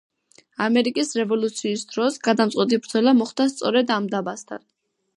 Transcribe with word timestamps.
ამერიკის 0.67 1.11
რევოლუციის 1.19 1.85
დროს, 1.93 2.19
გადამწყვეტი 2.31 2.83
ბრძოლა 2.87 3.17
მოხდა 3.23 3.49
სწორედ 3.55 3.97
ამ 4.01 4.13
დაბასთან. 4.19 4.69